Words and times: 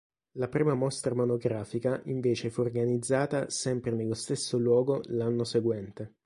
La 0.39 0.47
prima 0.47 0.73
mostra 0.73 1.13
monografica 1.13 2.01
invece 2.05 2.49
fu 2.49 2.61
organizzata 2.61 3.51
sempre 3.51 3.91
nello 3.91 4.15
stesso 4.15 4.57
luogo 4.57 5.01
l'anno 5.09 5.43
seguente. 5.43 6.15